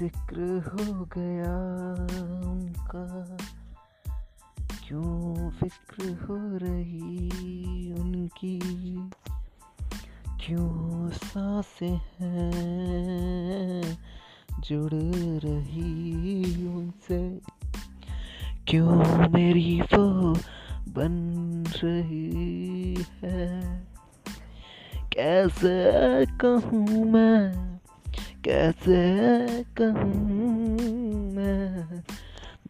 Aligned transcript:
ज़िक्र 0.00 0.40
हो 0.40 1.08
गया 1.18 1.58
उनका। 2.50 3.36
क्यों 4.88 5.50
फ़िक्र 5.50 6.26
हो 6.28 6.56
रही 6.56 7.92
उनकी? 7.92 8.58
क्यों 10.46 11.10
साँसें 11.10 12.00
हैं 12.20 13.98
जुड़ 14.60 14.94
रही 15.44 16.66
उनसे? 16.66 17.40
क्यों 18.68 19.28
मेरी 19.28 19.80
वो 19.80 20.34
बन 20.88 21.12
रही 21.84 23.04
है? 23.22 23.86
कैसे 25.12 26.26
कहूँ 26.26 27.04
मैं? 27.04 27.69
कैसे 28.44 29.62
कहूँ 29.62 30.60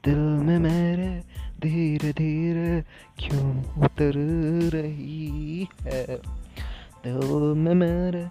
दिल 0.04 0.18
में 0.18 0.58
मेरे 0.58 1.22
धीरे 1.60 2.12
धीरे 2.12 2.84
क्यों 3.18 3.64
उतर 3.84 4.12
रही 4.72 5.68
है? 5.82 6.06
दिल 7.04 7.54
में 7.54 7.74
मेरे 7.74 8.24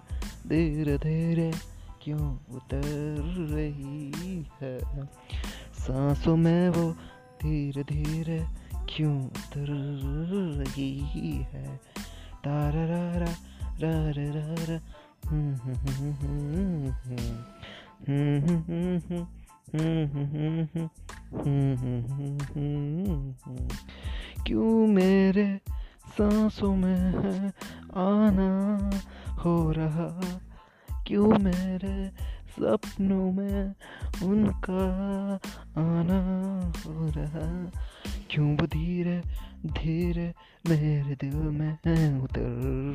धीरे 0.46 0.98
धीरे 0.98 1.52
क्यों 2.02 2.34
उतर 2.34 3.22
रही 3.50 4.46
है? 4.62 4.78
सांसों 5.78 6.36
में 6.36 6.68
वो 6.68 6.92
धीरे 7.42 7.82
धीरे 7.82 8.44
क्यों 8.96 9.26
उतर 9.26 9.66
रही 10.58 10.98
है? 11.52 11.80
तारा 12.44 12.84
रा 12.84 13.18
रा 13.18 13.32
रा 13.80 14.10
रा 14.10 14.74
रा 14.74 14.80
क्यों 24.46 24.86
मेरे 24.86 25.60
सांसों 26.08 26.76
में 26.76 26.96
है 26.96 27.48
आना 27.94 28.90
हो 29.32 29.72
रहा? 29.72 30.20
क्यों 31.06 31.38
मेरे 31.38 32.08
सपनों 32.48 33.32
में 33.32 33.74
उनका 34.22 35.34
आना 35.76 36.72
हो 36.86 37.10
रहा? 37.16 37.70
क्यों 38.30 38.56
वो 38.56 38.66
धीरे 38.66 39.22
धीरे 39.66 40.34
मेरे 40.68 41.14
दिल 41.14 41.36
में 41.36 41.72
उतर 42.20 42.44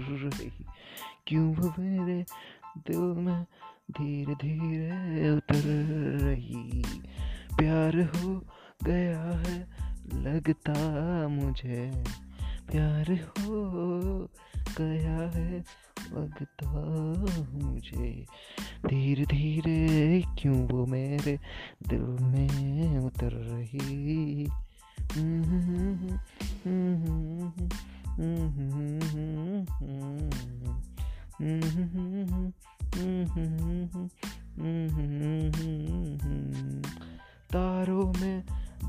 रही। 0.09 0.65
क्यों 1.27 1.55
वो 1.55 1.73
मेरे 1.79 2.25
दिल 2.77 2.97
में 2.97 3.43
धीरे 3.91 4.33
धीरे 4.33 5.29
उतर 5.29 5.61
रही? 6.21 6.81
प्यार 7.57 8.01
हो 8.01 8.45
गया 8.83 9.21
है, 9.21 9.67
लगता 10.13 11.27
मुझे। 11.27 12.03
प्यार 12.71 13.11
हो 13.13 14.29
गया 14.77 15.29
है, 15.29 15.59
लगता 16.13 16.71
मुझे। 17.57 18.25
धीरे 18.85 19.25
धीरे 19.25 20.23
क्यों 20.39 20.67
वो 20.67 20.85
मेरे 20.85 21.39
दिल 21.87 22.01
में 22.01 22.97
उतर 22.97 23.31
रही? 23.31 24.47
तारों 25.15 25.23
में, 25.23 26.19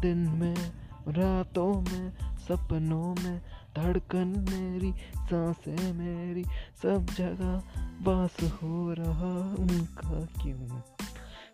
दिन 0.00 0.19
में, 0.19 0.72
रातों 1.09 1.81
में, 1.81 2.36
सपनों 2.36 3.25
में, 3.25 3.42
धड़कन 3.76 4.47
मेरी, 4.50 4.94
साँसें 5.16 5.92
मेरी, 5.92 6.44
सब 6.82 7.06
जगह 7.16 7.62
वास 8.03 8.36
हो 8.62 8.92
रहा 8.92 9.56
उनका 9.59 10.42
क्यों? 10.42 10.81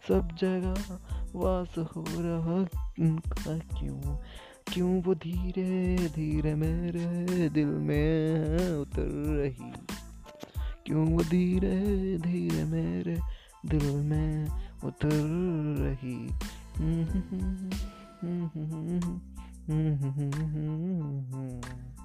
सब 0.09 0.37
जगह 0.37 1.01
वास 1.35 1.75
हो 1.79 2.05
रहा 2.09 2.83
उनका 3.01 3.59
क्यों? 3.59 4.17
क्यों 4.73 5.03
वो 5.03 5.15
धीरे 5.15 5.97
धीरे 6.09 6.55
मेरे 6.55 7.49
दिल 7.49 7.73
में 7.89 8.77
उतर 8.77 9.09
रही 9.37 9.73
क्यों 10.87 11.07
वो 11.09 11.23
धीरे 11.23 11.77
धीरे 12.19 12.65
मेरे 12.65 13.19
दिल 13.67 13.85
में 14.03 14.49
उतर 14.85 15.13
रही 15.83 16.17
थैंक्स 21.53 22.02